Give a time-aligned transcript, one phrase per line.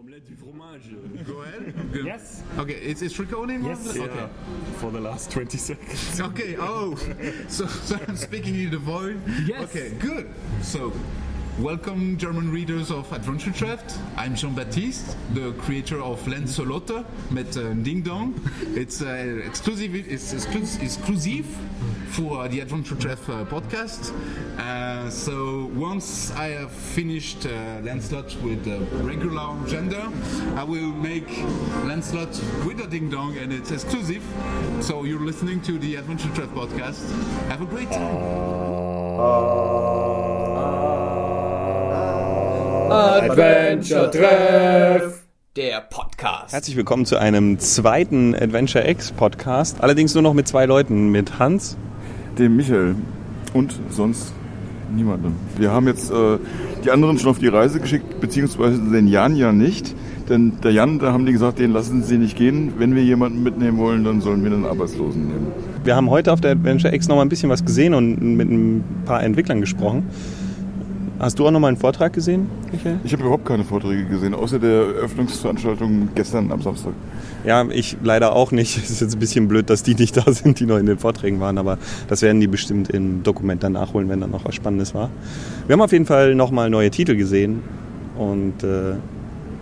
[0.00, 0.96] Omelette du fromage.
[1.26, 1.74] Go ahead.
[1.90, 2.02] Okay.
[2.06, 2.42] Yes.
[2.58, 3.62] Okay, it's, it's recording?
[3.62, 3.86] Yes.
[3.86, 4.06] Okay.
[4.06, 4.28] Yeah.
[4.78, 6.18] For the last 20 seconds.
[6.18, 6.96] Okay, oh,
[7.48, 9.20] so, so I'm speaking in the void?
[9.44, 9.64] Yes.
[9.64, 10.30] Okay, good.
[10.62, 10.90] So,
[11.58, 13.98] welcome German readers of Adventure Craft.
[14.16, 18.40] I'm Jean-Baptiste, the creator of Lancelotte met uh, Ding Dong.
[18.74, 21.46] It's uh, exclusive, it's exclusive
[22.10, 24.12] for the Adventure Craft uh, podcast.
[24.58, 27.50] Uh, so once I have finished uh,
[27.82, 30.02] Lancelot with the regular gender,
[30.56, 31.28] I will make
[31.84, 32.30] Lancelot
[32.66, 34.22] with a Ding Dong and it's exclusive.
[34.80, 37.08] So you're listening to the Adventure Craft podcast.
[37.48, 38.16] Have a great time.
[42.90, 45.22] Adventure Treff,
[45.56, 46.52] der Podcast.
[46.52, 49.80] Herzlich willkommen zu einem zweiten Adventure X Podcast.
[49.80, 51.76] Allerdings nur noch mit zwei Leuten, mit Hans.
[52.40, 52.96] Dem Michael
[53.52, 54.32] und sonst
[54.94, 55.32] niemandem.
[55.56, 56.38] Wir haben jetzt äh,
[56.84, 59.94] die anderen schon auf die Reise geschickt, beziehungsweise den Jan ja nicht.
[60.28, 62.74] Denn der Jan, da haben die gesagt, den lassen sie nicht gehen.
[62.78, 65.48] Wenn wir jemanden mitnehmen wollen, dann sollen wir einen Arbeitslosen nehmen.
[65.84, 68.48] Wir haben heute auf der Adventure X noch mal ein bisschen was gesehen und mit
[68.48, 70.04] ein paar Entwicklern gesprochen.
[71.20, 72.98] Hast du auch noch mal einen Vortrag gesehen, Michael?
[73.04, 76.94] Ich habe überhaupt keine Vorträge gesehen, außer der Eröffnungsveranstaltung gestern am Samstag.
[77.44, 78.78] Ja, ich leider auch nicht.
[78.82, 80.96] Es ist jetzt ein bisschen blöd, dass die nicht da sind, die noch in den
[80.96, 81.76] Vorträgen waren, aber
[82.08, 85.10] das werden die bestimmt im Dokument dann nachholen, wenn da noch was Spannendes war.
[85.66, 87.62] Wir haben auf jeden Fall noch mal neue Titel gesehen
[88.16, 88.94] und äh,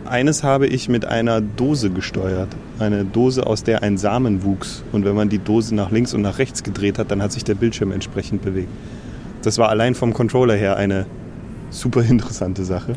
[0.05, 2.51] eines habe ich mit einer Dose gesteuert.
[2.79, 4.85] Eine Dose, aus der ein Samen wuchs.
[4.93, 7.43] Und wenn man die Dose nach links und nach rechts gedreht hat, dann hat sich
[7.43, 8.71] der Bildschirm entsprechend bewegt.
[9.43, 11.07] Das war allein vom Controller her eine
[11.71, 12.95] super interessante Sache.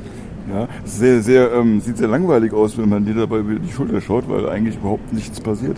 [0.51, 4.01] Ja, sehr, sehr, ähm, sieht sehr langweilig aus, wenn man dir dabei über die Schulter
[4.01, 5.77] schaut, weil eigentlich überhaupt nichts passiert.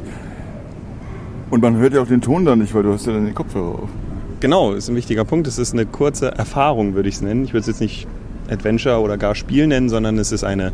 [1.49, 3.35] Und man hört ja auch den Ton da nicht, weil du hast ja dann den
[3.35, 3.89] Kopfhörer auf.
[4.39, 5.47] Genau, ist ein wichtiger Punkt.
[5.47, 7.43] Es ist eine kurze Erfahrung, würde ich es nennen.
[7.43, 8.07] Ich würde es jetzt nicht
[8.49, 10.71] Adventure oder gar Spiel nennen, sondern es ist eine,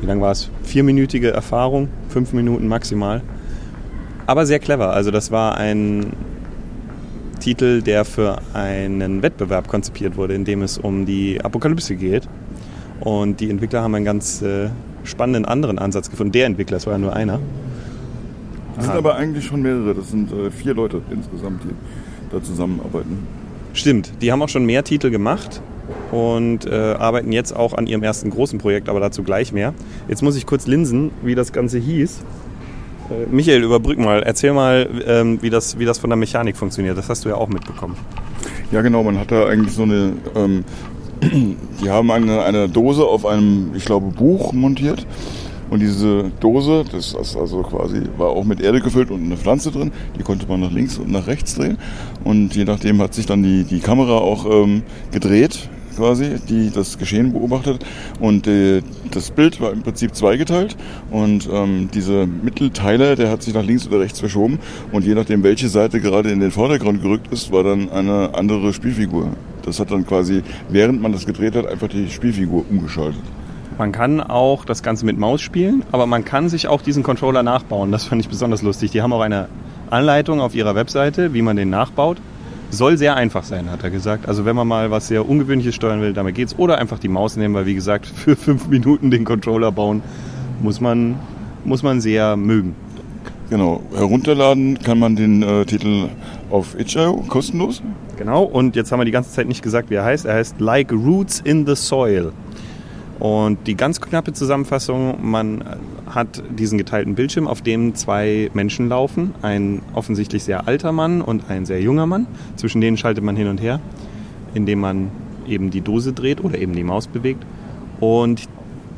[0.00, 0.50] wie lang war es?
[0.62, 3.22] Vierminütige Erfahrung, fünf Minuten maximal.
[4.26, 4.92] Aber sehr clever.
[4.92, 6.12] Also das war ein
[7.38, 12.28] Titel, der für einen Wettbewerb konzipiert wurde, in dem es um die Apokalypse geht.
[13.00, 14.70] Und die Entwickler haben einen ganz äh,
[15.04, 16.32] spannenden anderen Ansatz gefunden.
[16.32, 17.40] Der Entwickler, es war ja nur einer.
[18.76, 19.94] Das sind aber eigentlich schon mehrere.
[19.94, 21.74] Das sind äh, vier Leute insgesamt, die
[22.30, 23.26] da zusammenarbeiten.
[23.72, 25.62] Stimmt, die haben auch schon mehr Titel gemacht
[26.10, 29.74] und äh, arbeiten jetzt auch an ihrem ersten großen Projekt, aber dazu gleich mehr.
[30.08, 32.20] Jetzt muss ich kurz linsen, wie das Ganze hieß.
[33.10, 36.96] Äh, Michael, überbrück mal, erzähl mal, ähm, wie, das, wie das von der Mechanik funktioniert.
[36.98, 37.96] Das hast du ja auch mitbekommen.
[38.70, 39.02] Ja, genau.
[39.02, 40.14] Man hat da eigentlich so eine.
[40.34, 40.64] Ähm,
[41.82, 45.06] die haben eine, eine Dose auf einem, ich glaube, Buch montiert.
[45.70, 49.70] Und diese Dose, das ist also quasi, war auch mit Erde gefüllt und eine Pflanze
[49.70, 49.92] drin.
[50.18, 51.76] Die konnte man nach links und nach rechts drehen.
[52.24, 55.68] Und je nachdem hat sich dann die, die Kamera auch ähm, gedreht,
[55.98, 57.84] quasi, die das Geschehen beobachtet.
[58.20, 60.76] Und äh, das Bild war im Prinzip zweigeteilt.
[61.10, 64.58] Und ähm, diese Mittelteile, der hat sich nach links oder rechts verschoben.
[64.92, 68.72] Und je nachdem, welche Seite gerade in den Vordergrund gerückt ist, war dann eine andere
[68.72, 69.28] Spielfigur.
[69.62, 73.20] Das hat dann quasi, während man das gedreht hat, einfach die Spielfigur umgeschaltet.
[73.76, 77.42] Man kann auch das Ganze mit Maus spielen, aber man kann sich auch diesen Controller
[77.42, 77.92] nachbauen.
[77.92, 78.90] Das fand ich besonders lustig.
[78.90, 79.48] Die haben auch eine
[79.90, 82.18] Anleitung auf ihrer Webseite, wie man den nachbaut.
[82.70, 84.28] Soll sehr einfach sein, hat er gesagt.
[84.28, 86.58] Also wenn man mal was sehr Ungewöhnliches steuern will, damit geht's.
[86.58, 90.02] Oder einfach die Maus nehmen, weil wie gesagt, für fünf Minuten den Controller bauen,
[90.60, 91.16] muss man,
[91.64, 92.74] muss man sehr mögen.
[93.50, 96.08] Genau, herunterladen kann man den äh, Titel
[96.50, 97.82] auf itch.io kostenlos.
[98.18, 100.26] Genau, und jetzt haben wir die ganze Zeit nicht gesagt, wie er heißt.
[100.26, 102.32] Er heißt Like Roots in the Soil.
[103.18, 105.64] Und die ganz knappe Zusammenfassung, man
[106.14, 109.34] hat diesen geteilten Bildschirm, auf dem zwei Menschen laufen.
[109.42, 112.26] Ein offensichtlich sehr alter Mann und ein sehr junger Mann.
[112.56, 113.80] Zwischen denen schaltet man hin und her,
[114.54, 115.10] indem man
[115.46, 117.44] eben die Dose dreht oder eben die Maus bewegt.
[118.00, 118.48] Und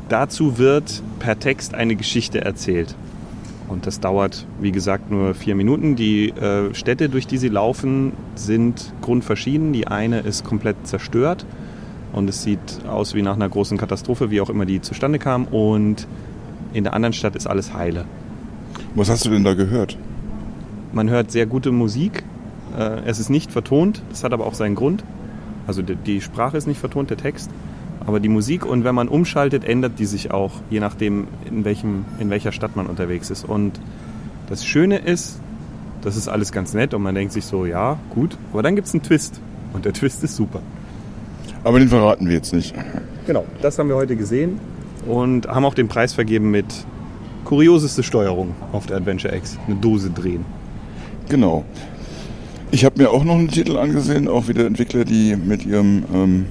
[0.09, 2.95] dazu wird per Text eine Geschichte erzählt.
[3.69, 5.95] Und das dauert, wie gesagt, nur vier Minuten.
[5.95, 9.73] Die äh, Städte, durch die sie laufen, sind grundverschieden.
[9.73, 11.47] Die eine ist komplett zerstört
[12.13, 15.45] und es sieht aus wie nach einer großen Katastrophe, wie auch immer die zustande kam.
[15.45, 16.09] Und
[16.73, 18.05] in der anderen Stadt ist alles heile.
[18.95, 19.97] Was hast du denn da gehört?
[20.93, 22.25] Man hört sehr gute Musik.
[22.77, 25.05] Äh, Es ist nicht vertont, das hat aber auch seinen Grund.
[25.67, 27.51] Also die- die Sprache ist nicht vertont, der Text.
[28.07, 32.05] Aber die Musik und wenn man umschaltet, ändert die sich auch, je nachdem, in, welchem,
[32.19, 33.45] in welcher Stadt man unterwegs ist.
[33.45, 33.79] Und
[34.49, 35.39] das Schöne ist,
[36.03, 38.37] das ist alles ganz nett und man denkt sich so, ja, gut.
[38.53, 39.39] Aber dann gibt es einen Twist.
[39.73, 40.61] Und der Twist ist super.
[41.63, 42.75] Aber den verraten wir jetzt nicht.
[43.27, 44.59] Genau, das haben wir heute gesehen
[45.07, 46.67] und haben auch den Preis vergeben mit
[47.45, 49.59] kurioseste Steuerung auf der Adventure X.
[49.67, 50.45] Eine Dose drehen.
[51.29, 51.65] Genau.
[52.71, 56.47] Ich habe mir auch noch einen Titel angesehen, auch wieder Entwickler, die mit ihrem ähm,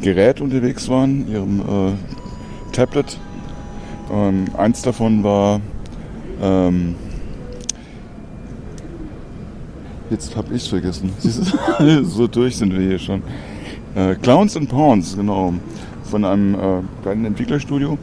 [0.00, 3.18] Gerät unterwegs waren, ihrem äh, Tablet.
[4.12, 5.60] Ähm, eins davon war,
[6.42, 6.96] ähm,
[10.10, 11.12] jetzt habe ich vergessen.
[11.18, 12.04] Siehst du?
[12.04, 13.22] so durch sind wir hier schon.
[13.94, 15.54] Äh, Clowns and Pawns, genau.
[16.04, 17.98] Von einem äh, kleinen Entwicklerstudio.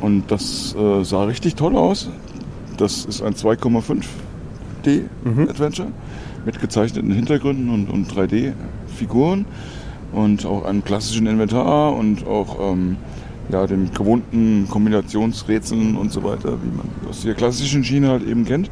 [0.00, 2.10] Und das äh, sah richtig toll aus.
[2.76, 5.04] Das ist ein 2,5D
[5.48, 5.88] Adventure
[6.44, 9.46] mit gezeichneten Hintergründen und, und 3D-Figuren
[10.12, 12.96] und auch einem klassischen Inventar und auch ähm,
[13.50, 18.44] ja, den gewohnten Kombinationsrätseln und so weiter, wie man aus der klassischen Schiene halt eben
[18.44, 18.70] kennt.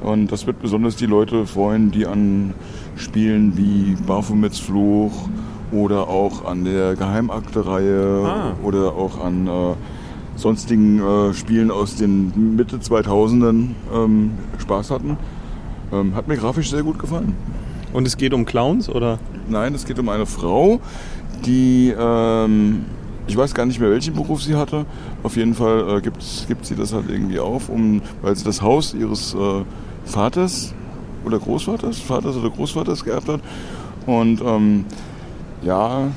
[0.00, 2.54] Und das wird besonders die Leute freuen, die an
[2.96, 5.28] Spielen wie Baphomets Fluch
[5.72, 8.52] oder auch an der Geheimakte-Reihe Ah.
[8.62, 9.50] oder auch an äh,
[10.36, 15.16] sonstigen äh, Spielen aus den Mitte 2000ern ähm, Spaß hatten.
[15.92, 17.34] Ähm, hat mir grafisch sehr gut gefallen.
[17.92, 19.18] Und es geht um Clowns oder?
[19.48, 20.80] Nein, es geht um eine Frau,
[21.46, 22.84] die, ähm,
[23.28, 24.84] ich weiß gar nicht mehr, welchen Beruf sie hatte.
[25.22, 28.60] Auf jeden Fall äh, gibt, gibt sie das halt irgendwie auf, um, weil sie das
[28.60, 29.62] Haus ihres äh,
[30.04, 30.74] Vaters
[31.24, 33.40] oder Großvaters, Vaters oder Großvaters geerbt hat.
[34.06, 34.84] Und ähm,
[35.62, 36.08] ja,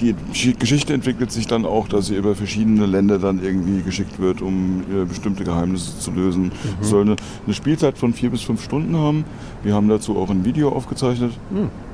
[0.00, 4.20] die Gesch- Geschichte entwickelt sich dann auch, dass sie über verschiedene Länder dann irgendwie geschickt
[4.20, 6.52] wird, um äh, bestimmte Geheimnisse zu lösen.
[6.80, 9.24] Es soll eine, eine Spielzeit von vier bis fünf Stunden haben.
[9.64, 11.32] Wir haben dazu auch ein Video aufgezeichnet.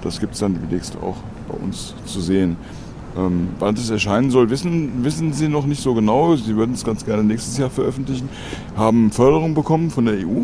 [0.03, 1.17] Das gibt es dann demnächst auch
[1.49, 2.57] bei uns zu sehen.
[3.17, 6.37] Ähm, wann das erscheinen soll, wissen, wissen Sie noch nicht so genau.
[6.37, 8.29] Sie würden es ganz gerne nächstes Jahr veröffentlichen.
[8.77, 10.43] Haben Förderung bekommen von der EU.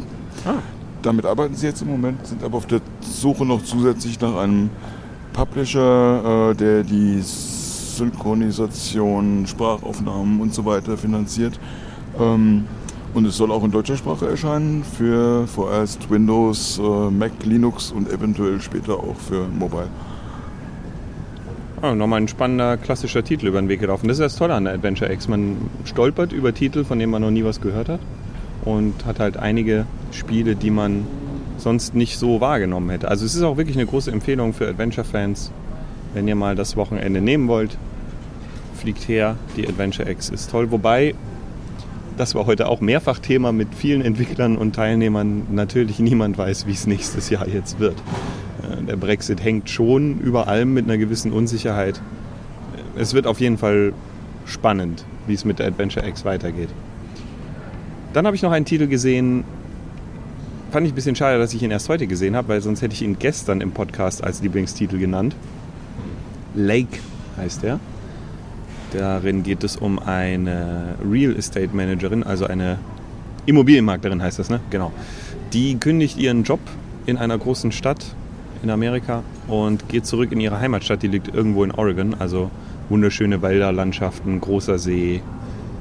[1.02, 4.70] Damit arbeiten Sie jetzt im Moment, sind aber auf der Suche noch zusätzlich nach einem
[5.32, 11.58] Publisher, äh, der die Synchronisation, Sprachaufnahmen und so weiter finanziert.
[12.18, 12.64] Ähm,
[13.12, 18.10] und es soll auch in deutscher Sprache erscheinen für vorerst Windows, äh, Mac, Linux und
[18.10, 19.88] eventuell später auch für Mobile.
[21.82, 24.06] Ah, nochmal ein spannender klassischer Titel über den Weg gelaufen.
[24.06, 25.28] Das ist das Tolle an der Adventure X.
[25.28, 25.56] Man
[25.86, 28.00] stolpert über Titel, von denen man noch nie was gehört hat.
[28.66, 31.06] Und hat halt einige Spiele, die man
[31.60, 33.08] sonst nicht so wahrgenommen hätte.
[33.08, 35.52] Also es ist auch wirklich eine große Empfehlung für Adventure-Fans.
[36.14, 37.76] Wenn ihr mal das Wochenende nehmen wollt,
[38.74, 39.36] fliegt her.
[39.56, 40.70] Die Adventure X ist toll.
[40.70, 41.14] Wobei,
[42.16, 45.46] das war heute auch mehrfach Thema mit vielen Entwicklern und Teilnehmern.
[45.50, 48.02] Natürlich niemand weiß, wie es nächstes Jahr jetzt wird.
[48.62, 52.00] Äh, Der Brexit hängt schon über allem mit einer gewissen Unsicherheit.
[52.96, 53.92] Es wird auf jeden Fall
[54.46, 56.70] spannend, wie es mit der Adventure X weitergeht.
[58.12, 59.44] Dann habe ich noch einen Titel gesehen,
[60.70, 62.94] fand ich ein bisschen schade, dass ich ihn erst heute gesehen habe, weil sonst hätte
[62.94, 65.34] ich ihn gestern im Podcast als Lieblingstitel genannt.
[66.55, 66.99] Lake
[67.37, 67.81] heißt er.
[68.93, 72.78] Darin geht es um eine Real Estate Managerin, also eine
[73.46, 74.61] Immobilienmaklerin heißt das, ne?
[74.70, 74.93] Genau.
[75.52, 76.61] Die kündigt ihren Job
[77.06, 78.14] in einer großen Stadt
[78.62, 81.02] in Amerika und geht zurück in ihre Heimatstadt.
[81.02, 82.50] Die liegt irgendwo in Oregon, also
[82.88, 85.23] wunderschöne Wälder, Landschaften, großer See,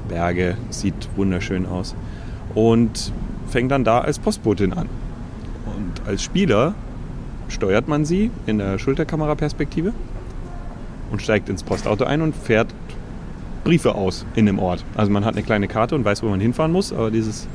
[0.08, 1.94] Berge, sieht wunderschön aus.
[2.54, 3.12] Und
[3.50, 4.88] fängt dann da als Postbotin an.
[5.66, 6.74] Und als Spieler
[7.48, 9.92] steuert man sie in der Schulterkameraperspektive
[11.10, 12.68] und steigt ins Postauto ein und fährt
[13.64, 14.84] Briefe aus in dem Ort.
[14.96, 17.46] Also man hat eine kleine Karte und weiß, wo man hinfahren muss, aber dieses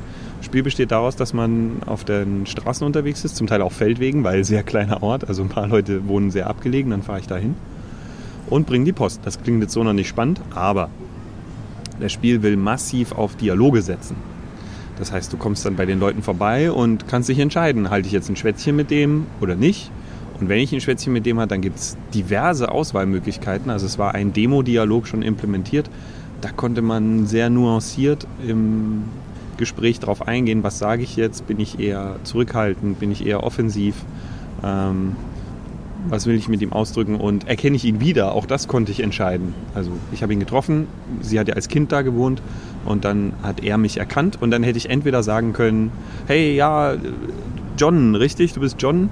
[0.42, 4.44] Spiel besteht daraus, dass man auf den Straßen unterwegs ist, zum Teil auf Feldwegen, weil
[4.44, 7.56] sehr kleiner Ort, also ein paar Leute wohnen sehr abgelegen, dann fahre ich da hin
[8.50, 9.22] und bringe die Post.
[9.24, 10.90] Das klingt jetzt so noch nicht spannend, aber
[12.00, 14.16] das Spiel will massiv auf Dialoge setzen.
[14.98, 18.14] Das heißt, du kommst dann bei den Leuten vorbei und kannst dich entscheiden, halte ich
[18.14, 19.92] jetzt ein Schwätzchen mit dem oder nicht.
[20.40, 23.70] Und wenn ich ein Schwätzchen mit dem habe, dann gibt es diverse Auswahlmöglichkeiten.
[23.70, 25.90] Also es war ein Demo-Dialog schon implementiert.
[26.42, 29.04] Da konnte man sehr nuanciert im
[29.58, 33.96] Gespräch darauf eingehen, was sage ich jetzt, bin ich eher zurückhaltend, bin ich eher offensiv,
[34.64, 35.16] ähm,
[36.10, 39.02] was will ich mit ihm ausdrücken und erkenne ich ihn wieder, auch das konnte ich
[39.02, 39.54] entscheiden.
[39.74, 40.88] Also ich habe ihn getroffen,
[41.22, 42.42] sie hat ja als Kind da gewohnt
[42.86, 45.92] und dann hat er mich erkannt und dann hätte ich entweder sagen können,
[46.28, 46.96] hey, ja,
[47.78, 49.10] John, richtig, du bist John?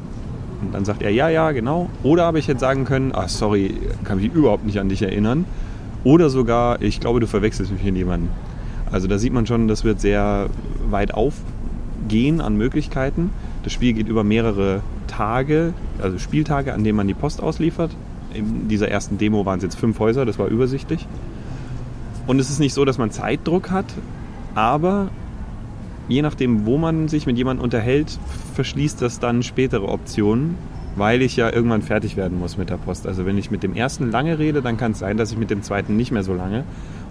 [0.62, 1.90] Und dann sagt er, ja, ja, genau.
[2.04, 3.74] Oder aber ich hätte sagen können, ah, sorry,
[4.06, 5.46] kann mich überhaupt nicht an dich erinnern.
[6.06, 8.30] Oder sogar, ich glaube, du verwechselst mich mit jemandem.
[8.92, 10.50] Also da sieht man schon, das wird sehr
[10.90, 13.32] weit aufgehen an Möglichkeiten.
[13.64, 17.92] Das Spiel geht über mehrere Tage, also Spieltage, an denen man die Post ausliefert.
[18.34, 21.08] In dieser ersten Demo waren es jetzt fünf Häuser, das war übersichtlich.
[22.26, 23.86] Und es ist nicht so, dass man Zeitdruck hat,
[24.56, 25.10] aber
[26.08, 28.18] je nachdem, wo man sich mit jemandem unterhält,
[28.56, 30.56] verschließt das dann spätere Optionen,
[30.96, 33.08] weil ich ja irgendwann fertig werden muss mit der Post.
[33.08, 35.50] Also wenn ich mit dem ersten lange rede, dann kann es sein, dass ich mit
[35.50, 36.64] dem zweiten nicht mehr so lange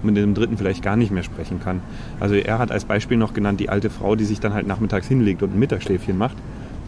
[0.03, 1.81] und mit dem dritten vielleicht gar nicht mehr sprechen kann.
[2.21, 5.09] Also er hat als Beispiel noch genannt, die alte Frau, die sich dann halt nachmittags
[5.09, 6.37] hinlegt und ein Mittagsschläfchen macht,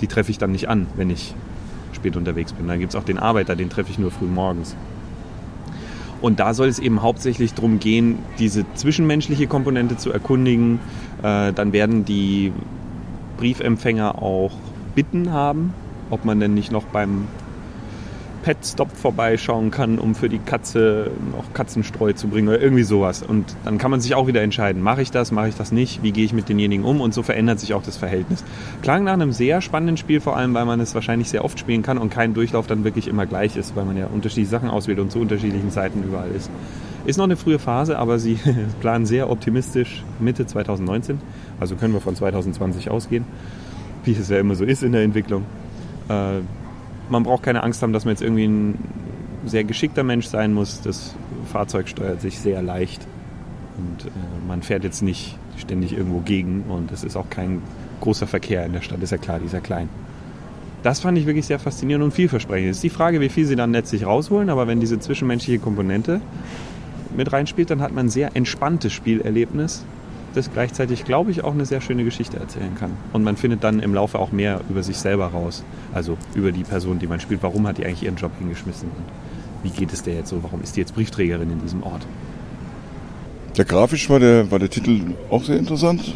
[0.01, 1.35] die treffe ich dann nicht an, wenn ich
[2.05, 2.69] spät unterwegs bin.
[2.69, 4.77] Dann gibt es auch den Arbeiter, den treffe ich nur früh morgens.
[6.21, 10.81] Und da soll es eben hauptsächlich darum gehen, diese zwischenmenschliche Komponente zu erkundigen.
[11.23, 12.53] Äh, dann werden die
[13.39, 14.53] Briefempfänger auch
[14.95, 15.73] Bitten haben,
[16.11, 17.27] ob man denn nicht noch beim
[18.45, 23.23] Pet-Stop vorbeischauen kann, um für die Katze noch Katzenstreu zu bringen oder irgendwie sowas.
[23.23, 26.03] Und dann kann man sich auch wieder entscheiden, mache ich das, mache ich das nicht,
[26.03, 28.45] wie gehe ich mit denjenigen um und so verändert sich auch das Verhältnis.
[28.83, 31.83] Klang nach einem sehr spannenden Spiel, vor allem weil man es wahrscheinlich sehr oft spielen
[31.83, 34.99] kann und kein Durchlauf dann wirklich immer gleich ist, weil man ja unterschiedliche Sachen auswählt
[34.99, 36.51] und zu unterschiedlichen Zeiten überall ist.
[37.07, 38.39] Ist noch eine frühe Phase, aber sie
[38.81, 41.19] planen sehr optimistisch Mitte 2019.
[41.59, 43.25] Also können wir von 2020 ausgehen,
[44.05, 45.45] wie es ja immer so ist in der Entwicklung.
[46.11, 46.41] Äh,
[47.09, 48.79] man braucht keine Angst haben, dass man jetzt irgendwie ein
[49.47, 50.81] sehr geschickter Mensch sein muss.
[50.83, 51.15] Das
[51.53, 53.07] Fahrzeug steuert sich sehr leicht
[53.77, 54.11] und äh,
[54.47, 57.63] man fährt jetzt nicht ständig irgendwo gegen und es ist auch kein
[58.01, 59.89] großer Verkehr in der Stadt, ist ja klar, die ist ja klein.
[60.83, 62.71] Das fand ich wirklich sehr faszinierend und vielversprechend.
[62.71, 66.21] Es ist die Frage, wie viel sie dann letztlich rausholen, aber wenn diese zwischenmenschliche Komponente
[67.17, 69.85] mit reinspielt, dann hat man ein sehr entspanntes Spielerlebnis,
[70.35, 72.91] das gleichzeitig, glaube ich, auch eine sehr schöne Geschichte erzählen kann.
[73.13, 75.65] Und man findet dann im Laufe auch mehr über sich selber raus.
[75.93, 77.43] Also über die Person, die man spielt.
[77.43, 78.89] Warum hat die eigentlich ihren Job hingeschmissen?
[78.89, 80.43] Und wie geht es der jetzt so?
[80.43, 82.07] Warum ist die jetzt Briefträgerin in diesem Ort?
[83.57, 85.01] Ja, grafisch war der, war der Titel
[85.31, 86.15] auch sehr interessant.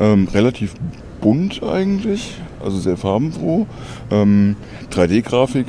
[0.00, 0.74] Ähm, relativ
[1.20, 3.66] bunt eigentlich, also sehr farbenfroh.
[4.10, 4.56] Ähm,
[4.90, 5.66] 3D-Grafik,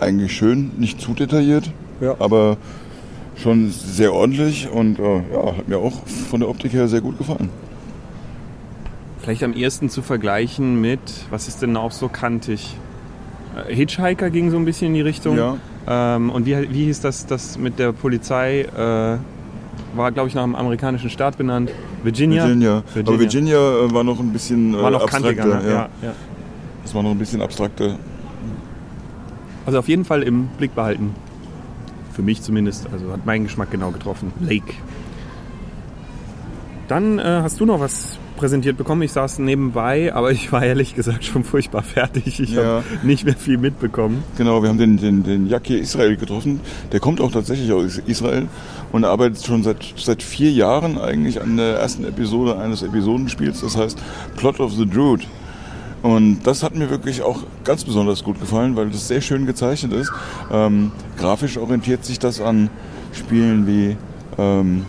[0.00, 2.16] eigentlich schön, nicht zu detailliert, Ja.
[2.18, 2.56] aber
[3.36, 7.18] schon sehr ordentlich und äh, ja, hat mir auch von der Optik her sehr gut
[7.18, 7.50] gefallen.
[9.18, 11.00] Vielleicht am ehesten zu vergleichen mit,
[11.30, 12.76] was ist denn auch so kantig?
[13.68, 15.36] Äh, Hitchhiker ging so ein bisschen in die Richtung.
[15.36, 15.56] Ja.
[15.86, 18.62] Ähm, und wie, wie hieß das, das mit der Polizei?
[18.62, 19.18] Äh,
[19.96, 21.70] war, glaube ich, nach einem amerikanischen Staat benannt.
[22.02, 22.44] Virginia?
[22.44, 22.82] Virginia.
[22.94, 25.44] Aber Virginia äh, war noch ein bisschen äh, War noch kantiger.
[25.44, 25.62] abstrakter.
[25.62, 25.72] Ne?
[25.72, 25.88] Ja.
[26.02, 26.14] Ja, ja.
[26.82, 27.98] Das war noch ein bisschen abstrakter.
[29.66, 31.14] Also auf jeden Fall im Blick behalten.
[32.14, 32.86] Für mich zumindest.
[32.92, 34.32] Also hat meinen Geschmack genau getroffen.
[34.40, 34.72] Lake.
[36.88, 39.00] Dann äh, hast du noch was präsentiert bekommen.
[39.02, 42.40] Ich saß nebenbei, aber ich war ehrlich gesagt schon furchtbar fertig.
[42.40, 42.62] Ich Ja.
[42.82, 44.22] habe nicht mehr viel mitbekommen.
[44.36, 46.60] Genau, wir haben den, den, den Yakir Israel getroffen.
[46.92, 48.48] Der kommt auch tatsächlich aus Israel
[48.92, 53.76] und arbeitet schon seit, seit vier Jahren eigentlich an der ersten Episode eines Episodenspiels, das
[53.76, 53.98] heißt
[54.36, 55.26] Plot of the Druid.
[56.04, 59.94] Und das hat mir wirklich auch ganz besonders gut gefallen, weil das sehr schön gezeichnet
[59.94, 60.12] ist.
[60.52, 62.68] Ähm, grafisch orientiert sich das an
[63.12, 63.96] Spielen wie
[64.36, 64.84] ähm,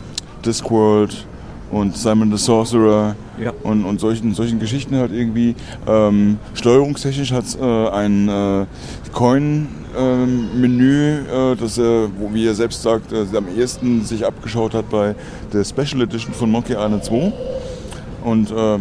[0.45, 1.25] Discworld
[1.71, 3.53] und Simon the Sorcerer Ja.
[3.63, 5.55] und, und solchen, solchen Geschichten halt irgendwie.
[5.87, 8.65] Ähm, steuerungstechnisch hat es äh, ein äh,
[9.13, 14.89] Coin-Menü, äh, das er, wo, wie er selbst sagt, äh, am ehesten sich abgeschaut hat
[14.89, 15.15] bei
[15.53, 17.31] der Special Edition von Monkey Island 2.
[18.25, 18.79] Und äh,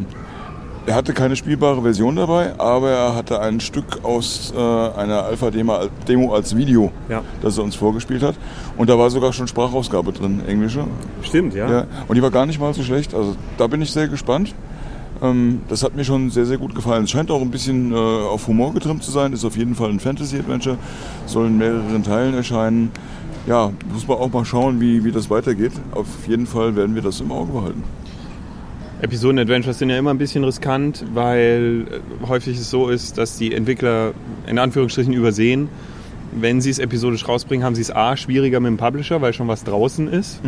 [0.87, 5.75] er hatte keine spielbare Version dabei, aber er hatte ein Stück aus äh, einer Alpha-Demo
[6.07, 7.23] Demo als Video, Ja.
[7.43, 8.35] das er uns vorgespielt hat.
[8.77, 10.85] Und da war sogar schon Sprachausgabe drin, englische.
[11.23, 11.71] Stimmt, ja.
[11.71, 13.15] Ja, und die war gar nicht mal so schlecht.
[13.15, 14.55] Also da bin ich sehr gespannt.
[15.23, 17.05] Ähm, das hat mir schon sehr, sehr gut gefallen.
[17.05, 19.33] Es scheint auch ein bisschen äh, auf Humor getrimmt zu sein.
[19.33, 20.77] Ist auf jeden Fall ein Fantasy-Adventure.
[21.27, 22.91] Soll in mehreren Teilen erscheinen.
[23.47, 25.73] Ja, muss man auch mal schauen, wie, wie das weitergeht.
[25.93, 27.85] Auf jeden Fall werden wir das im Auge behalten.
[29.05, 33.55] Episoden-Adventures sind ja immer ein bisschen riskant, weil äh, häufig es so ist, dass die
[33.55, 34.13] Entwickler
[34.47, 35.69] in Anführungsstrichen übersehen,
[36.33, 39.47] wenn sie es episodisch rausbringen, haben sie es A, schwieriger mit dem Publisher, weil schon
[39.47, 40.41] was draußen ist.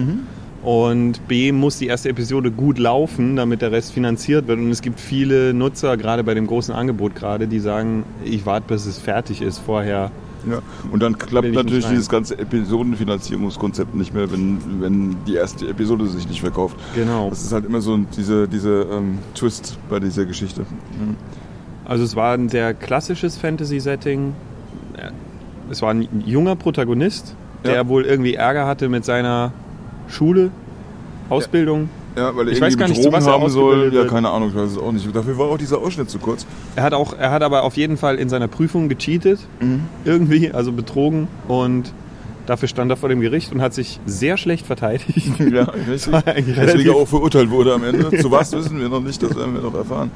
[0.65, 4.59] Und B, muss die erste Episode gut laufen, damit der Rest finanziert wird.
[4.59, 8.67] Und es gibt viele Nutzer, gerade bei dem großen Angebot gerade, die sagen, ich warte,
[8.67, 10.11] bis es fertig ist vorher.
[10.49, 10.61] Ja.
[10.93, 16.29] Und dann klappt natürlich dieses ganze Episodenfinanzierungskonzept nicht mehr, wenn, wenn die erste Episode sich
[16.29, 16.77] nicht verkauft.
[16.95, 17.29] Genau.
[17.31, 20.65] Das ist halt immer so diese, diese ähm, Twist bei dieser Geschichte.
[21.85, 24.35] Also es war ein sehr klassisches Fantasy-Setting.
[25.71, 27.35] Es war ein junger Protagonist,
[27.65, 27.89] der Ja.
[27.89, 29.53] wohl irgendwie Ärger hatte mit seiner
[30.09, 30.51] Schule,
[31.29, 31.83] Ausbildung.
[31.83, 33.93] Ja, weil er Ich irgendwie weiß gar nicht, was er haben soll.
[33.95, 35.15] Ja, keine Ahnung, ich weiß es auch nicht.
[35.15, 36.47] Dafür war auch dieser Ausschnitt zu kurz.
[36.75, 39.83] Er hat auch, er hat aber auf jeden Fall in seiner Prüfung gecheatet, Mhm.
[40.05, 41.93] irgendwie, also betrogen und
[42.47, 45.29] dafür stand er vor dem Gericht und hat sich sehr schlecht verteidigt.
[45.53, 46.15] Ja, richtig.
[46.57, 48.11] Deswegen auch verurteilt wurde am Ende.
[48.19, 50.11] Zu was wissen wir noch nicht, das werden wir noch erfahren.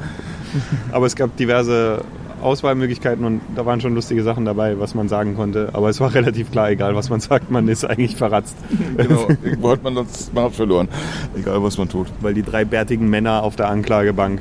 [0.92, 2.02] Aber es gab diverse
[2.42, 5.70] Auswahlmöglichkeiten und da waren schon lustige Sachen dabei, was man sagen konnte.
[5.73, 8.56] Aber es war relativ klar, egal was man sagt, man ist eigentlich verratzt.
[8.97, 10.88] Genau, irgendwo hat man das, man hat verloren.
[11.37, 12.09] Egal, was man tut.
[12.20, 14.40] Weil die drei bärtigen Männer auf der Anklagebank,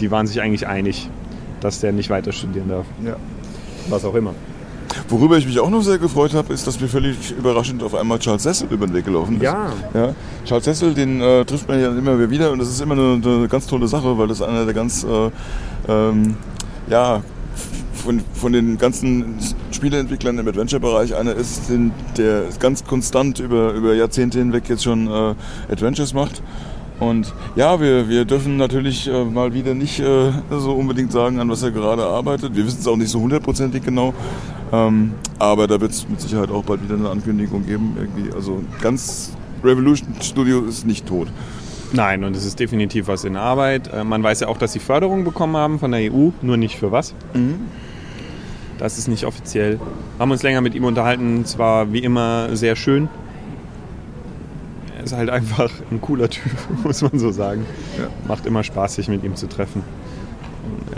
[0.00, 1.10] die waren sich eigentlich einig,
[1.60, 2.86] dass der nicht weiter studieren darf.
[3.04, 3.16] Ja.
[3.88, 4.34] Was auch immer.
[5.08, 8.18] Worüber ich mich auch noch sehr gefreut habe, ist, dass mir völlig überraschend auf einmal
[8.18, 9.42] Charles Cecil über den Weg gelaufen ist.
[9.42, 9.72] Ja.
[9.94, 10.14] ja.
[10.44, 13.48] Charles Cecil, den äh, trifft man ja immer wieder und das ist immer eine, eine
[13.48, 15.30] ganz tolle Sache, weil das einer der ganz äh,
[15.88, 16.36] ähm,
[16.90, 17.22] ja,
[17.94, 19.38] von, von den ganzen
[19.70, 25.06] Spieleentwicklern im Adventure-Bereich einer ist, den, der ganz konstant über, über Jahrzehnte hinweg jetzt schon
[25.06, 25.34] äh,
[25.70, 26.42] Adventures macht.
[26.98, 31.48] Und ja, wir, wir dürfen natürlich äh, mal wieder nicht äh, so unbedingt sagen, an
[31.48, 32.54] was er gerade arbeitet.
[32.54, 34.12] Wir wissen es auch nicht so hundertprozentig genau.
[34.70, 37.96] Ähm, aber da wird es mit Sicherheit auch bald wieder eine Ankündigung geben.
[37.98, 38.30] Irgendwie.
[38.34, 39.32] Also ganz
[39.64, 41.28] Revolution Studio ist nicht tot.
[41.92, 43.92] Nein, und es ist definitiv was in Arbeit.
[43.92, 46.78] Äh, Man weiß ja auch, dass sie Förderung bekommen haben von der EU, nur nicht
[46.78, 47.14] für was.
[48.78, 49.78] Das ist nicht offiziell.
[50.18, 51.42] Haben uns länger mit ihm unterhalten.
[51.42, 53.08] Es war wie immer sehr schön.
[54.96, 56.52] Er ist halt einfach ein cooler Typ,
[56.84, 57.66] muss man so sagen.
[58.28, 59.82] Macht immer Spaß, sich mit ihm zu treffen.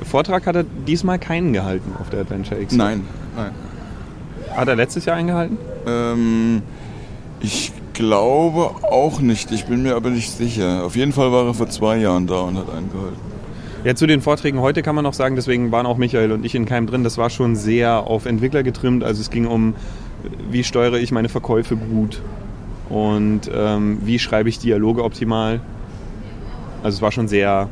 [0.04, 2.74] Vortrag hat er diesmal keinen gehalten auf der Adventure X.
[2.74, 3.04] Nein,
[3.36, 3.52] nein.
[4.54, 5.56] Hat er letztes Jahr eingehalten?
[5.86, 6.62] Ähm,
[7.40, 7.72] ich
[8.06, 9.52] glaube auch nicht.
[9.52, 10.84] Ich bin mir aber nicht sicher.
[10.84, 13.16] Auf jeden Fall war er vor zwei Jahren da und hat eingehalten.
[13.84, 16.54] Ja, zu den Vorträgen heute kann man noch sagen, deswegen waren auch Michael und ich
[16.54, 17.04] in keinem drin.
[17.04, 19.04] Das war schon sehr auf Entwickler getrimmt.
[19.04, 19.74] Also es ging um,
[20.50, 22.22] wie steuere ich meine Verkäufe gut
[22.88, 25.60] und ähm, wie schreibe ich Dialoge optimal.
[26.82, 27.68] Also es war schon sehr,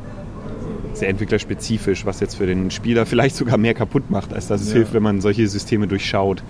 [0.93, 4.69] sehr entwicklerspezifisch, was jetzt für den Spieler vielleicht sogar mehr kaputt macht, als dass es
[4.69, 4.75] Ja.
[4.75, 6.41] hilft, wenn man solche Systeme durchschaut.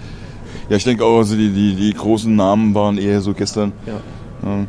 [0.69, 3.73] Ja, ich denke auch, also die, die, die großen Namen waren eher so gestern.
[3.85, 4.01] Ja.
[4.43, 4.67] Ähm,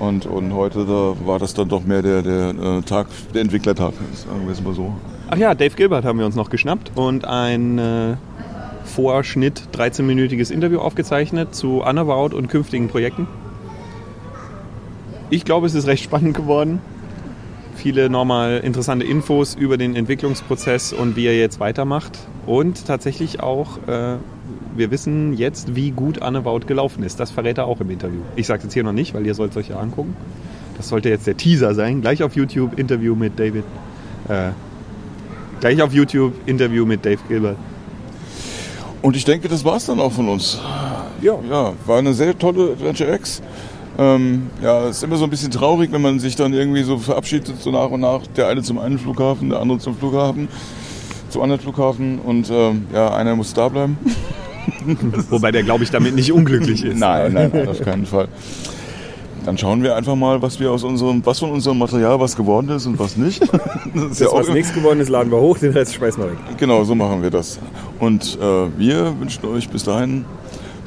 [0.00, 3.92] Und, und heute da war das dann doch mehr der, der äh, Tag, der Entwicklertag,
[4.14, 4.94] sagen wir es mal so.
[5.28, 8.16] Ach ja, Dave Gilbert haben wir uns noch geschnappt und ein äh,
[8.84, 13.28] Vorschnitt, 13-minütiges Interview aufgezeichnet zu Unavowed und künftigen Projekten.
[15.28, 16.80] Ich glaube, es ist recht spannend geworden.
[17.76, 22.18] Viele nochmal interessante Infos über den Entwicklungsprozess und wie er jetzt weitermacht.
[22.46, 24.16] Und tatsächlich auch, äh,
[24.76, 27.20] wir wissen jetzt, wie gut Unavowed gelaufen ist.
[27.20, 28.20] Das verrät er auch im Interview.
[28.36, 30.16] Ich sage jetzt hier noch nicht, weil ihr sollt es euch ja angucken.
[30.76, 32.00] Das sollte jetzt der Teaser sein.
[32.00, 33.64] Gleich auf YouTube Interview mit David.
[34.28, 34.50] Äh,
[35.60, 37.56] Gleich auf YouTube Interview mit Dave Gilbert.
[39.02, 40.58] Und ich denke, das war es dann auch von uns.
[41.20, 41.38] Ja.
[41.50, 43.42] Ja, war eine sehr tolle Adventure X.
[43.98, 46.96] Ähm, ja, es ist immer so ein bisschen traurig, wenn man sich dann irgendwie so
[46.96, 48.26] verabschiedet, so nach und nach.
[48.36, 50.48] Der eine zum einen Flughafen, der andere zum Flughafen,
[51.30, 53.98] zum anderen Flughafen und ähm, ja, einer muss da bleiben.
[55.30, 56.98] Wobei der, glaube ich, damit nicht unglücklich ist.
[56.98, 58.28] Nein, nein, nein, auf keinen Fall.
[59.44, 62.68] Dann schauen wir einfach mal, was wir aus unserem, was von unserem Material was geworden
[62.70, 63.40] ist und was nicht.
[63.94, 66.22] Das ist ja Das, auch was nichts geworden ist, laden wir hoch, den Rest schmeißen
[66.22, 66.38] wir weg.
[66.58, 67.58] Genau, so machen wir das.
[67.98, 70.24] Und äh, wir wünschen euch bis dahin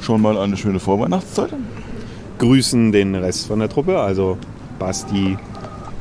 [0.00, 1.50] schon mal eine schöne Vorweihnachtszeit.
[2.38, 4.38] Grüßen den Rest von der Truppe, also
[4.78, 5.36] Basti,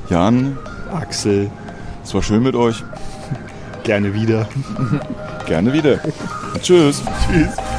[0.09, 0.57] Jan,
[0.93, 1.49] Axel,
[2.03, 2.83] es war schön mit euch.
[3.83, 4.47] Gerne wieder.
[5.45, 5.99] Gerne wieder.
[6.61, 7.03] Tschüss.
[7.29, 7.72] Tschüss.